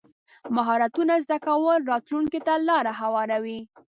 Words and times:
مهارتونه 0.55 1.13
زده 1.25 1.37
کول 1.45 1.79
راتلونکي 1.91 2.39
ته 2.47 2.53
لار 2.67 2.85
هواروي. 2.99 3.59